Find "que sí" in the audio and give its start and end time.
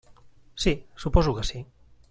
1.39-1.59